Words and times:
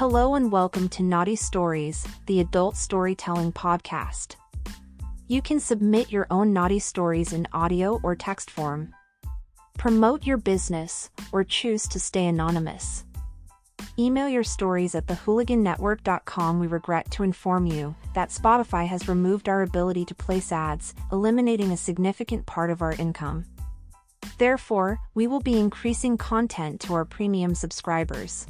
Hello 0.00 0.34
and 0.34 0.50
welcome 0.50 0.88
to 0.88 1.02
Naughty 1.02 1.36
Stories, 1.36 2.08
the 2.24 2.40
adult 2.40 2.74
storytelling 2.74 3.52
podcast. 3.52 4.36
You 5.28 5.42
can 5.42 5.60
submit 5.60 6.10
your 6.10 6.26
own 6.30 6.54
naughty 6.54 6.78
stories 6.78 7.34
in 7.34 7.46
audio 7.52 8.00
or 8.02 8.16
text 8.16 8.50
form. 8.50 8.94
Promote 9.76 10.24
your 10.24 10.38
business 10.38 11.10
or 11.32 11.44
choose 11.44 11.86
to 11.88 12.00
stay 12.00 12.26
anonymous. 12.26 13.04
Email 13.98 14.26
your 14.26 14.42
stories 14.42 14.94
at 14.94 15.04
thehooligannetwork.com. 15.04 16.60
We 16.60 16.66
regret 16.66 17.10
to 17.10 17.22
inform 17.22 17.66
you 17.66 17.94
that 18.14 18.30
Spotify 18.30 18.86
has 18.86 19.06
removed 19.06 19.50
our 19.50 19.60
ability 19.60 20.06
to 20.06 20.14
place 20.14 20.50
ads, 20.50 20.94
eliminating 21.12 21.72
a 21.72 21.76
significant 21.76 22.46
part 22.46 22.70
of 22.70 22.80
our 22.80 22.92
income. 22.92 23.44
Therefore, 24.38 24.98
we 25.14 25.26
will 25.26 25.40
be 25.40 25.60
increasing 25.60 26.16
content 26.16 26.80
to 26.80 26.94
our 26.94 27.04
premium 27.04 27.54
subscribers. 27.54 28.46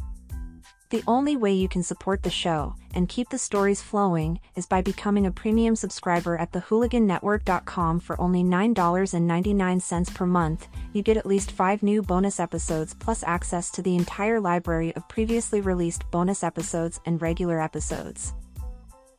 The 0.90 1.04
only 1.06 1.36
way 1.36 1.52
you 1.52 1.68
can 1.68 1.84
support 1.84 2.24
the 2.24 2.30
show 2.30 2.74
and 2.96 3.08
keep 3.08 3.28
the 3.28 3.38
stories 3.38 3.80
flowing 3.80 4.40
is 4.56 4.66
by 4.66 4.82
becoming 4.82 5.24
a 5.24 5.30
premium 5.30 5.76
subscriber 5.76 6.36
at 6.36 6.50
thehooligannetwork.com 6.50 8.00
for 8.00 8.20
only 8.20 8.42
$9.99 8.42 10.14
per 10.14 10.26
month. 10.26 10.66
You 10.92 11.02
get 11.02 11.16
at 11.16 11.26
least 11.26 11.52
5 11.52 11.84
new 11.84 12.02
bonus 12.02 12.40
episodes 12.40 12.94
plus 12.94 13.22
access 13.22 13.70
to 13.70 13.82
the 13.82 13.94
entire 13.94 14.40
library 14.40 14.92
of 14.96 15.08
previously 15.08 15.60
released 15.60 16.10
bonus 16.10 16.42
episodes 16.42 17.00
and 17.06 17.22
regular 17.22 17.62
episodes. 17.62 18.34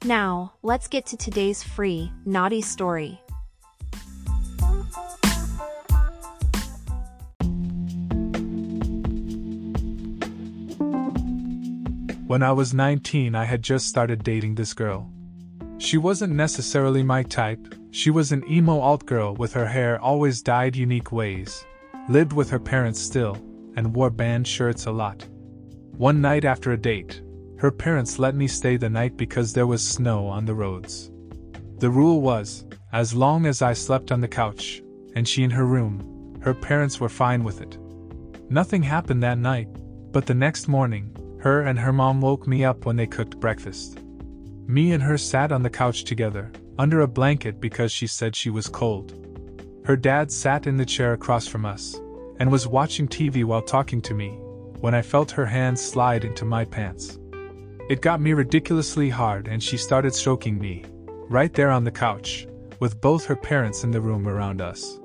Now, 0.04 0.52
let's 0.64 0.90
get 0.90 1.06
to 1.06 1.16
today's 1.16 1.64
free, 1.64 2.12
naughty 2.26 2.62
story. 2.62 3.22
When 12.32 12.44
I 12.44 12.54
was 12.54 12.74
19, 12.74 13.36
I 13.36 13.44
had 13.44 13.62
just 13.62 13.88
started 13.88 14.24
dating 14.24 14.56
this 14.56 14.74
girl. 14.74 15.12
She 15.80 15.98
wasn't 15.98 16.32
necessarily 16.32 17.04
my 17.04 17.24
type, 17.24 17.76
she 17.92 18.10
was 18.10 18.32
an 18.32 18.50
emo 18.50 18.80
alt 18.80 19.06
girl 19.06 19.36
with 19.36 19.52
her 19.52 19.66
hair 19.66 20.00
always 20.00 20.42
dyed 20.42 20.78
unique 20.78 21.12
ways, 21.12 21.66
lived 22.08 22.32
with 22.32 22.50
her 22.50 22.58
parents 22.58 23.02
still, 23.02 23.36
and 23.76 23.94
wore 23.94 24.10
band 24.10 24.48
shirts 24.48 24.86
a 24.86 24.92
lot. 24.92 25.28
One 25.98 26.22
night 26.22 26.46
after 26.46 26.72
a 26.72 26.78
date, 26.78 27.22
her 27.58 27.70
parents 27.70 28.18
let 28.18 28.34
me 28.34 28.48
stay 28.48 28.78
the 28.78 28.90
night 28.90 29.18
because 29.18 29.52
there 29.52 29.68
was 29.68 29.86
snow 29.86 30.26
on 30.26 30.46
the 30.46 30.56
roads. 30.56 31.12
The 31.80 31.90
rule 31.90 32.22
was, 32.22 32.64
as 32.94 33.14
long 33.14 33.46
as 33.46 33.62
I 33.62 33.74
slept 33.74 34.10
on 34.10 34.22
the 34.22 34.30
couch, 34.30 34.82
and 35.18 35.28
she 35.28 35.44
in 35.44 35.52
her 35.52 35.66
room, 35.66 36.40
her 36.42 36.54
parents 36.54 36.98
were 36.98 37.10
fine 37.10 37.44
with 37.44 37.60
it. 37.60 37.78
Nothing 38.50 38.84
happened 38.84 39.22
that 39.22 39.38
night, 39.38 39.68
but 40.14 40.26
the 40.26 40.34
next 40.34 40.70
morning, 40.70 41.14
her 41.42 41.62
and 41.62 41.80
her 41.80 41.92
mom 41.92 42.22
woke 42.22 42.48
me 42.48 42.64
up 42.64 42.86
when 42.86 42.96
they 42.96 43.08
cooked 43.08 43.40
breakfast. 43.40 44.00
Me 44.68 44.92
and 44.92 45.02
her 45.02 45.18
sat 45.18 45.52
on 45.52 45.64
the 45.64 45.70
couch 45.70 46.04
together, 46.04 46.52
under 46.78 47.02
a 47.02 47.08
blanket 47.08 47.60
because 47.60 47.92
she 47.92 48.06
said 48.06 48.36
she 48.36 48.52
was 48.52 48.68
cold. 48.68 49.18
Her 49.84 49.96
dad 49.96 50.32
sat 50.32 50.68
in 50.68 50.78
the 50.78 50.86
chair 50.86 51.14
across 51.14 51.48
from 51.48 51.66
us, 51.66 52.00
and 52.40 52.52
was 52.52 52.68
watching 52.68 53.08
TV 53.08 53.44
while 53.44 53.62
talking 53.62 54.02
to 54.04 54.14
me, 54.14 54.30
when 54.80 54.94
I 54.94 55.02
felt 55.02 55.32
her 55.32 55.46
hand 55.46 55.80
slide 55.80 56.24
into 56.24 56.46
my 56.46 56.64
pants. 56.64 57.18
It 57.90 58.02
got 58.02 58.22
me 58.22 58.34
ridiculously 58.34 59.10
hard, 59.10 59.48
and 59.48 59.62
she 59.62 59.78
started 59.78 60.14
stroking 60.14 60.60
me, 60.60 60.86
right 61.28 61.54
there 61.54 61.72
on 61.72 61.84
the 61.84 61.92
couch, 61.92 62.48
with 62.80 63.02
both 63.02 63.26
her 63.26 63.36
parents 63.36 63.84
in 63.84 63.90
the 63.90 64.02
room 64.02 64.28
around 64.28 64.62
us. 64.62 65.00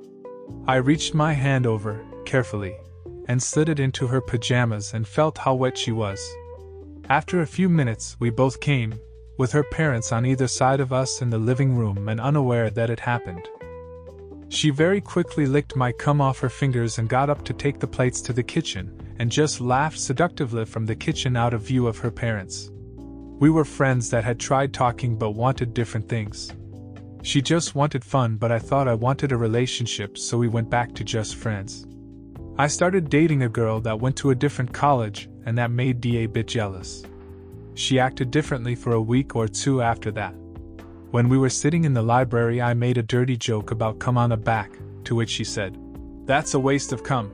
I 0.66 0.76
reached 0.76 1.14
my 1.14 1.32
hand 1.32 1.66
over, 1.66 2.04
carefully, 2.26 2.76
and 3.28 3.42
slid 3.42 3.68
it 3.68 3.80
into 3.80 4.06
her 4.06 4.20
pajamas 4.20 4.94
and 4.94 5.06
felt 5.06 5.38
how 5.38 5.54
wet 5.54 5.76
she 5.76 5.92
was. 5.92 6.20
After 7.08 7.40
a 7.40 7.46
few 7.46 7.68
minutes, 7.68 8.16
we 8.18 8.30
both 8.30 8.60
came, 8.60 8.98
with 9.38 9.52
her 9.52 9.64
parents 9.64 10.12
on 10.12 10.26
either 10.26 10.48
side 10.48 10.80
of 10.80 10.92
us 10.92 11.22
in 11.22 11.30
the 11.30 11.38
living 11.38 11.76
room 11.76 12.08
and 12.08 12.20
unaware 12.20 12.70
that 12.70 12.90
it 12.90 13.00
happened. 13.00 13.48
She 14.48 14.70
very 14.70 15.00
quickly 15.00 15.46
licked 15.46 15.76
my 15.76 15.92
cum 15.92 16.20
off 16.20 16.38
her 16.38 16.48
fingers 16.48 16.98
and 16.98 17.08
got 17.08 17.28
up 17.28 17.44
to 17.44 17.52
take 17.52 17.80
the 17.80 17.86
plates 17.86 18.20
to 18.22 18.32
the 18.32 18.42
kitchen, 18.42 18.90
and 19.18 19.30
just 19.30 19.60
laughed 19.60 19.98
seductively 19.98 20.64
from 20.64 20.86
the 20.86 20.94
kitchen 20.94 21.36
out 21.36 21.54
of 21.54 21.62
view 21.62 21.86
of 21.86 21.98
her 21.98 22.10
parents. 22.10 22.70
We 23.38 23.50
were 23.50 23.64
friends 23.64 24.08
that 24.10 24.24
had 24.24 24.38
tried 24.38 24.72
talking 24.72 25.16
but 25.16 25.32
wanted 25.32 25.74
different 25.74 26.08
things. 26.08 26.52
She 27.22 27.42
just 27.42 27.74
wanted 27.74 28.04
fun, 28.04 28.36
but 28.36 28.52
I 28.52 28.58
thought 28.58 28.88
I 28.88 28.94
wanted 28.94 29.32
a 29.32 29.36
relationship, 29.36 30.16
so 30.16 30.38
we 30.38 30.48
went 30.48 30.70
back 30.70 30.94
to 30.94 31.04
just 31.04 31.34
friends. 31.34 31.86
I 32.58 32.68
started 32.68 33.10
dating 33.10 33.42
a 33.42 33.50
girl 33.50 33.82
that 33.82 34.00
went 34.00 34.16
to 34.16 34.30
a 34.30 34.34
different 34.34 34.72
college, 34.72 35.28
and 35.44 35.58
that 35.58 35.70
made 35.70 36.00
Dee 36.00 36.24
a 36.24 36.26
bit 36.26 36.46
jealous. 36.46 37.04
She 37.74 38.00
acted 38.00 38.30
differently 38.30 38.74
for 38.74 38.94
a 38.94 39.00
week 39.00 39.36
or 39.36 39.46
two 39.46 39.82
after 39.82 40.10
that. 40.12 40.34
When 41.10 41.28
we 41.28 41.36
were 41.36 41.50
sitting 41.50 41.84
in 41.84 41.92
the 41.92 42.00
library, 42.00 42.62
I 42.62 42.72
made 42.72 42.96
a 42.96 43.02
dirty 43.02 43.36
joke 43.36 43.72
about 43.72 43.98
cum 43.98 44.16
on 44.16 44.30
the 44.30 44.38
back, 44.38 44.70
to 45.04 45.14
which 45.14 45.28
she 45.28 45.44
said, 45.44 45.76
That's 46.24 46.54
a 46.54 46.58
waste 46.58 46.92
of 46.92 47.04
cum. 47.04 47.30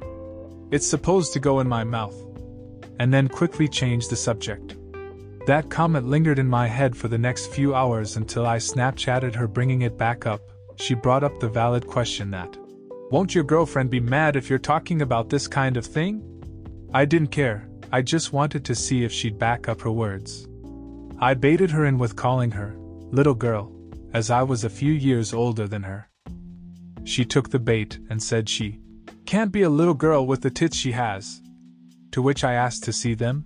It's 0.72 0.88
supposed 0.88 1.32
to 1.34 1.40
go 1.40 1.60
in 1.60 1.68
my 1.68 1.84
mouth. 1.84 2.16
And 2.98 3.14
then 3.14 3.28
quickly 3.28 3.68
changed 3.68 4.10
the 4.10 4.16
subject. 4.16 4.76
That 5.46 5.70
comment 5.70 6.08
lingered 6.08 6.40
in 6.40 6.48
my 6.48 6.66
head 6.66 6.96
for 6.96 7.06
the 7.06 7.16
next 7.16 7.46
few 7.46 7.76
hours 7.76 8.16
until 8.16 8.44
I 8.44 8.56
Snapchatted 8.56 9.36
her 9.36 9.46
bringing 9.46 9.82
it 9.82 9.96
back 9.96 10.26
up. 10.26 10.40
She 10.76 10.94
brought 10.94 11.22
up 11.22 11.38
the 11.38 11.48
valid 11.48 11.86
question 11.86 12.32
that, 12.32 12.56
won't 13.12 13.34
your 13.34 13.44
girlfriend 13.44 13.90
be 13.90 14.00
mad 14.00 14.36
if 14.36 14.48
you're 14.48 14.58
talking 14.58 15.02
about 15.02 15.28
this 15.28 15.46
kind 15.46 15.76
of 15.76 15.84
thing? 15.84 16.22
I 16.94 17.04
didn't 17.04 17.28
care, 17.28 17.68
I 17.92 18.00
just 18.00 18.32
wanted 18.32 18.64
to 18.64 18.74
see 18.74 19.04
if 19.04 19.12
she'd 19.12 19.38
back 19.38 19.68
up 19.68 19.82
her 19.82 19.92
words. 19.92 20.48
I 21.18 21.34
baited 21.34 21.70
her 21.72 21.84
in 21.84 21.98
with 21.98 22.16
calling 22.16 22.52
her, 22.52 22.74
little 23.10 23.34
girl, 23.34 23.70
as 24.14 24.30
I 24.30 24.42
was 24.42 24.64
a 24.64 24.70
few 24.70 24.94
years 24.94 25.34
older 25.34 25.68
than 25.68 25.82
her. 25.82 26.08
She 27.04 27.26
took 27.26 27.50
the 27.50 27.58
bait 27.58 27.98
and 28.08 28.22
said 28.22 28.48
she 28.48 28.80
can't 29.26 29.52
be 29.52 29.60
a 29.60 29.68
little 29.68 29.92
girl 29.92 30.26
with 30.26 30.40
the 30.40 30.50
tits 30.50 30.78
she 30.78 30.92
has. 30.92 31.42
To 32.12 32.22
which 32.22 32.44
I 32.44 32.54
asked 32.54 32.82
to 32.84 32.94
see 32.94 33.12
them. 33.12 33.44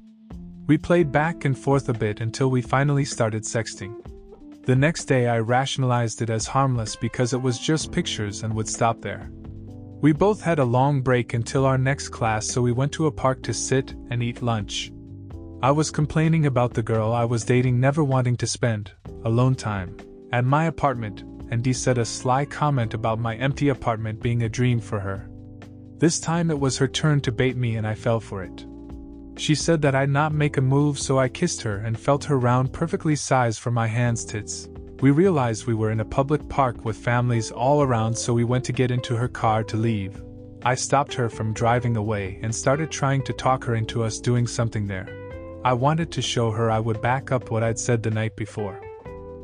We 0.69 0.79
played 0.79 1.11
back 1.11 1.45
and 1.45 1.59
forth 1.59 1.89
a 1.89 1.93
bit 1.93 2.21
until 2.21 2.53
we 2.53 2.63
finally 2.63 3.05
started 3.05 3.43
sexting. 3.43 3.97
The 4.65 4.77
next 4.77 5.07
day 5.07 5.27
I 5.27 5.41
rationalized 5.41 6.23
it 6.23 6.31
as 6.31 6.47
harmless 6.47 6.95
because 6.95 7.33
it 7.33 7.43
was 7.43 7.59
just 7.59 7.91
pictures 7.91 8.45
and 8.45 8.55
would 8.55 8.69
stop 8.69 9.01
there. 9.01 9.29
We 10.07 10.13
both 10.13 10.41
had 10.41 10.61
a 10.61 10.65
long 10.65 11.01
break 11.01 11.35
until 11.35 11.67
our 11.67 11.77
next 11.77 12.11
class, 12.11 12.47
so 12.47 12.63
we 12.63 12.71
went 12.71 12.93
to 12.93 13.07
a 13.07 13.11
park 13.11 13.43
to 13.43 13.53
sit 13.53 13.93
and 14.09 14.23
eat 14.23 14.41
lunch. 14.41 14.93
I 15.65 15.73
was 15.73 15.91
complaining 15.91 16.47
about 16.47 16.75
the 16.75 16.83
girl 16.85 17.13
I 17.13 17.25
was 17.25 17.45
dating 17.45 17.81
never 17.81 18.05
wanting 18.05 18.37
to 18.37 18.47
spend 18.47 18.93
alone 19.25 19.57
time 19.57 19.97
at 20.31 20.45
my 20.45 20.67
apartment, 20.67 21.25
and 21.51 21.61
Dee 21.61 21.73
said 21.73 21.99
a 21.99 22.05
sly 22.05 22.45
comment 22.45 22.95
about 22.95 23.19
my 23.19 23.35
empty 23.35 23.69
apartment 23.69 24.23
being 24.23 24.45
a 24.45 24.49
dream 24.49 24.79
for 24.79 25.01
her. 25.01 25.29
This 25.99 26.21
time 26.21 26.53
it 26.53 26.61
was 26.61 26.79
her 26.79 26.87
turn 26.87 27.21
to 27.23 27.33
bait 27.33 27.57
me, 27.57 27.75
and 27.75 27.85
I 27.85 27.97
fell 27.97 28.21
for 28.21 28.45
it. 28.45 28.65
She 29.37 29.57
said 29.57 29.83
that 29.83 29.97
I'd 29.97 30.09
not 30.09 30.33
make 30.33 30.57
a 30.57 30.63
move, 30.63 31.01
so 31.01 31.19
I 31.19 31.29
kissed 31.29 31.63
her 31.63 31.79
and 31.79 31.99
felt 31.99 32.23
her 32.27 32.39
round, 32.39 32.73
perfectly 32.73 33.17
sized 33.17 33.59
for 33.59 33.73
my 33.73 33.89
hands 33.89 34.25
tits. 34.25 34.69
We 35.03 35.11
realized 35.11 35.67
we 35.67 35.75
were 35.75 35.91
in 35.91 36.01
a 36.01 36.07
public 36.07 36.49
park 36.49 36.87
with 36.87 36.97
families 36.97 37.51
all 37.51 37.83
around, 37.83 38.17
so 38.17 38.33
we 38.33 38.45
went 38.45 38.65
to 38.65 38.73
get 38.73 38.91
into 38.91 39.15
her 39.15 39.29
car 39.29 39.63
to 39.65 39.77
leave. 39.77 40.23
I 40.63 40.75
stopped 40.75 41.13
her 41.15 41.29
from 41.29 41.53
driving 41.53 41.99
away 41.99 42.41
and 42.43 42.55
started 42.55 42.91
trying 42.91 43.23
to 43.25 43.35
talk 43.35 43.63
her 43.65 43.75
into 43.75 44.03
us 44.03 44.19
doing 44.19 44.47
something 44.47 44.87
there. 44.87 45.07
I 45.65 45.75
wanted 45.75 46.11
to 46.13 46.23
show 46.23 46.51
her 46.51 46.71
I 46.71 46.81
would 46.81 47.03
back 47.03 47.31
up 47.31 47.51
what 47.51 47.63
I'd 47.63 47.79
said 47.79 48.03
the 48.03 48.11
night 48.11 48.37
before. 48.37 48.81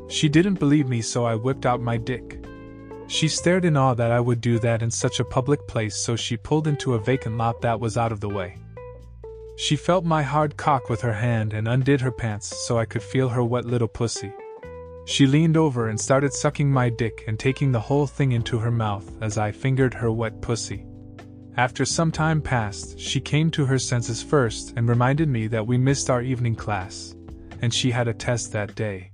She 0.09 0.27
didn't 0.27 0.59
believe 0.59 0.89
me, 0.89 1.01
so 1.01 1.23
I 1.23 1.35
whipped 1.35 1.67
out 1.67 1.81
my 1.81 1.97
dick. 1.97 2.43
She 3.05 3.27
stared 3.27 3.63
in 3.63 3.77
awe 3.77 3.93
that 3.93 4.11
I 4.11 4.19
would 4.19 4.41
do 4.41 4.57
that 4.59 4.81
in 4.81 4.89
such 4.89 5.19
a 5.19 5.25
public 5.25 5.67
place, 5.67 5.95
so 5.95 6.15
she 6.15 6.35
pulled 6.35 6.67
into 6.67 6.95
a 6.95 6.99
vacant 6.99 7.37
lot 7.37 7.61
that 7.61 7.79
was 7.79 7.95
out 7.95 8.11
of 8.11 8.21
the 8.21 8.29
way. 8.29 8.57
She 9.55 9.75
felt 9.75 10.03
my 10.03 10.23
hard 10.23 10.57
cock 10.57 10.89
with 10.89 11.01
her 11.01 11.13
hand 11.13 11.53
and 11.53 11.67
undid 11.67 12.01
her 12.01 12.11
pants 12.11 12.57
so 12.65 12.79
I 12.79 12.85
could 12.85 13.03
feel 13.03 13.29
her 13.29 13.43
wet 13.43 13.65
little 13.65 13.87
pussy. 13.87 14.33
She 15.05 15.25
leaned 15.25 15.57
over 15.57 15.89
and 15.89 15.99
started 15.99 16.33
sucking 16.33 16.71
my 16.71 16.89
dick 16.89 17.23
and 17.27 17.37
taking 17.37 17.71
the 17.71 17.79
whole 17.79 18.07
thing 18.07 18.31
into 18.31 18.59
her 18.59 18.71
mouth 18.71 19.09
as 19.21 19.37
I 19.37 19.51
fingered 19.51 19.93
her 19.93 20.11
wet 20.11 20.41
pussy. 20.41 20.85
After 21.57 21.85
some 21.85 22.11
time 22.11 22.41
passed, 22.41 22.97
she 22.97 23.19
came 23.19 23.51
to 23.51 23.65
her 23.65 23.77
senses 23.77 24.23
first 24.23 24.73
and 24.75 24.87
reminded 24.87 25.29
me 25.29 25.47
that 25.47 25.67
we 25.67 25.77
missed 25.77 26.09
our 26.09 26.21
evening 26.21 26.55
class, 26.55 27.15
and 27.61 27.73
she 27.73 27.91
had 27.91 28.07
a 28.07 28.13
test 28.13 28.51
that 28.53 28.75
day. 28.75 29.11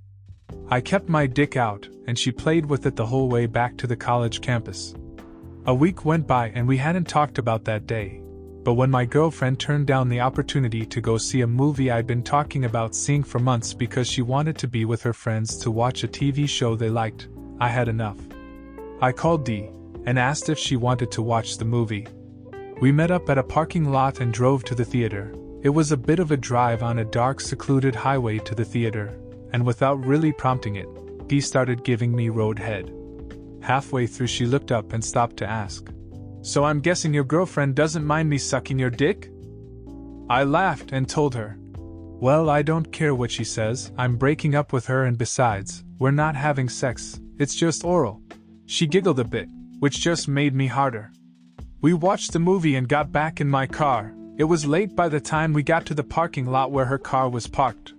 I 0.68 0.80
kept 0.80 1.08
my 1.08 1.26
dick 1.26 1.56
out, 1.56 1.88
and 2.06 2.18
she 2.18 2.30
played 2.32 2.66
with 2.66 2.86
it 2.86 2.96
the 2.96 3.06
whole 3.06 3.28
way 3.28 3.46
back 3.46 3.76
to 3.78 3.86
the 3.86 3.96
college 3.96 4.40
campus. 4.40 4.94
A 5.66 5.74
week 5.74 6.04
went 6.04 6.26
by 6.26 6.48
and 6.50 6.66
we 6.66 6.78
hadn't 6.78 7.08
talked 7.08 7.36
about 7.36 7.64
that 7.64 7.86
day, 7.86 8.19
but 8.62 8.74
when 8.74 8.90
my 8.90 9.04
girlfriend 9.04 9.58
turned 9.58 9.86
down 9.86 10.08
the 10.08 10.20
opportunity 10.20 10.84
to 10.84 11.00
go 11.00 11.16
see 11.16 11.40
a 11.40 11.46
movie 11.46 11.90
I'd 11.90 12.06
been 12.06 12.22
talking 12.22 12.66
about 12.66 12.94
seeing 12.94 13.22
for 13.22 13.38
months 13.38 13.72
because 13.72 14.06
she 14.06 14.22
wanted 14.22 14.58
to 14.58 14.68
be 14.68 14.84
with 14.84 15.02
her 15.02 15.12
friends 15.12 15.56
to 15.58 15.70
watch 15.70 16.04
a 16.04 16.08
TV 16.08 16.48
show 16.48 16.76
they 16.76 16.90
liked, 16.90 17.28
I 17.58 17.68
had 17.68 17.88
enough. 17.88 18.18
I 19.00 19.12
called 19.12 19.44
Dee 19.44 19.70
and 20.04 20.18
asked 20.18 20.48
if 20.48 20.58
she 20.58 20.76
wanted 20.76 21.10
to 21.12 21.22
watch 21.22 21.56
the 21.56 21.64
movie. 21.64 22.06
We 22.80 22.92
met 22.92 23.10
up 23.10 23.28
at 23.28 23.38
a 23.38 23.42
parking 23.42 23.90
lot 23.92 24.20
and 24.20 24.32
drove 24.32 24.64
to 24.64 24.74
the 24.74 24.84
theater, 24.84 25.34
It 25.62 25.68
was 25.68 25.92
a 25.92 25.96
bit 25.96 26.18
of 26.18 26.30
a 26.30 26.38
drive 26.38 26.82
on 26.82 26.98
a 26.98 27.04
dark, 27.04 27.38
secluded 27.38 27.94
highway 27.94 28.38
to 28.38 28.54
the 28.54 28.64
theater, 28.64 29.18
and 29.52 29.66
without 29.66 30.04
really 30.04 30.32
prompting 30.32 30.76
it, 30.76 30.88
Dee 31.28 31.42
started 31.42 31.84
giving 31.84 32.16
me 32.16 32.28
roadhead. 32.28 32.90
Halfway 33.62 34.06
through, 34.06 34.28
she 34.28 34.46
looked 34.46 34.72
up 34.72 34.94
and 34.94 35.04
stopped 35.04 35.36
to 35.36 35.46
ask, 35.46 35.90
So 36.42 36.64
I'm 36.64 36.80
guessing 36.80 37.12
your 37.12 37.24
girlfriend 37.24 37.74
doesn't 37.74 38.04
mind 38.04 38.30
me 38.30 38.38
sucking 38.38 38.78
your 38.78 38.90
dick? 38.90 39.30
I 40.30 40.44
laughed 40.44 40.92
and 40.92 41.08
told 41.08 41.34
her, 41.34 41.58
Well, 41.76 42.48
I 42.48 42.62
don't 42.62 42.90
care 42.92 43.14
what 43.14 43.30
she 43.30 43.44
says, 43.44 43.92
I'm 43.98 44.16
breaking 44.16 44.54
up 44.54 44.72
with 44.72 44.86
her, 44.86 45.04
and 45.04 45.18
besides, 45.18 45.84
we're 45.98 46.12
not 46.12 46.36
having 46.36 46.68
sex, 46.68 47.20
it's 47.38 47.54
just 47.54 47.84
oral. 47.84 48.22
She 48.64 48.86
giggled 48.86 49.20
a 49.20 49.24
bit, 49.24 49.48
which 49.80 50.00
just 50.00 50.28
made 50.28 50.54
me 50.54 50.66
harder. 50.66 51.12
We 51.82 51.92
watched 51.92 52.32
the 52.32 52.38
movie 52.38 52.76
and 52.76 52.88
got 52.88 53.12
back 53.12 53.40
in 53.40 53.48
my 53.48 53.66
car. 53.66 54.14
It 54.38 54.44
was 54.44 54.64
late 54.64 54.96
by 54.96 55.08
the 55.10 55.20
time 55.20 55.52
we 55.52 55.62
got 55.62 55.84
to 55.86 55.94
the 55.94 56.04
parking 56.04 56.46
lot 56.46 56.70
where 56.70 56.86
her 56.86 56.98
car 56.98 57.28
was 57.28 57.46
parked. 57.46 57.92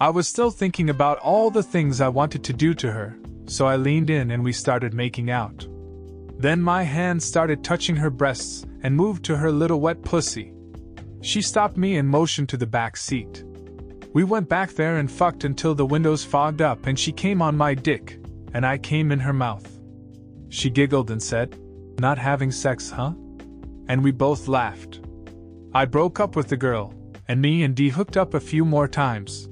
I 0.00 0.10
was 0.10 0.28
still 0.28 0.50
thinking 0.50 0.90
about 0.90 1.18
all 1.18 1.50
the 1.50 1.62
things 1.62 2.00
I 2.00 2.08
wanted 2.08 2.44
to 2.44 2.52
do 2.52 2.74
to 2.74 2.92
her, 2.92 3.16
so 3.46 3.66
I 3.66 3.76
leaned 3.76 4.10
in 4.10 4.30
and 4.30 4.44
we 4.44 4.52
started 4.52 4.94
making 4.94 5.30
out. 5.30 5.66
Then 6.38 6.60
my 6.60 6.82
hand 6.82 7.22
started 7.22 7.62
touching 7.62 7.96
her 7.96 8.10
breasts 8.10 8.66
and 8.82 8.96
moved 8.96 9.24
to 9.24 9.36
her 9.36 9.50
little 9.50 9.80
wet 9.80 10.02
pussy. 10.02 10.52
She 11.22 11.40
stopped 11.40 11.76
me 11.76 11.96
and 11.96 12.08
motioned 12.08 12.48
to 12.50 12.56
the 12.56 12.66
back 12.66 12.96
seat. 12.96 13.44
We 14.12 14.24
went 14.24 14.48
back 14.48 14.72
there 14.72 14.98
and 14.98 15.10
fucked 15.10 15.44
until 15.44 15.74
the 15.74 15.86
windows 15.86 16.24
fogged 16.24 16.60
up 16.60 16.86
and 16.86 16.98
she 16.98 17.12
came 17.12 17.40
on 17.40 17.56
my 17.56 17.74
dick, 17.74 18.18
and 18.52 18.66
I 18.66 18.78
came 18.78 19.10
in 19.10 19.20
her 19.20 19.32
mouth. 19.32 19.68
She 20.50 20.70
giggled 20.70 21.10
and 21.10 21.22
said, 21.22 21.58
Not 21.98 22.18
having 22.18 22.52
sex, 22.52 22.90
huh? 22.90 23.14
And 23.88 24.04
we 24.04 24.12
both 24.12 24.46
laughed. 24.48 25.00
I 25.72 25.84
broke 25.84 26.20
up 26.20 26.36
with 26.36 26.48
the 26.48 26.56
girl, 26.56 26.94
and 27.26 27.40
me 27.40 27.64
and 27.64 27.74
Dee 27.74 27.88
hooked 27.88 28.16
up 28.16 28.34
a 28.34 28.40
few 28.40 28.64
more 28.64 28.86
times. 28.86 29.48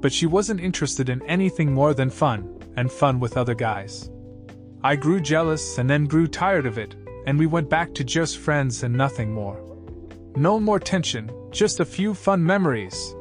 But 0.00 0.12
she 0.12 0.26
wasn't 0.26 0.60
interested 0.60 1.08
in 1.08 1.22
anything 1.22 1.72
more 1.72 1.94
than 1.94 2.10
fun, 2.10 2.60
and 2.76 2.92
fun 2.92 3.18
with 3.18 3.36
other 3.36 3.54
guys. 3.54 4.10
I 4.84 4.94
grew 4.94 5.20
jealous 5.20 5.78
and 5.78 5.90
then 5.90 6.04
grew 6.04 6.28
tired 6.28 6.64
of 6.64 6.78
it, 6.78 6.94
and 7.26 7.36
we 7.36 7.46
went 7.46 7.68
back 7.68 7.94
to 7.94 8.04
just 8.04 8.38
friends 8.38 8.84
and 8.84 8.94
nothing 8.94 9.32
more. 9.32 9.60
No 10.36 10.60
more 10.60 10.78
tension, 10.78 11.30
just 11.50 11.80
a 11.80 11.84
few 11.84 12.14
fun 12.14 12.44
memories, 12.44 13.14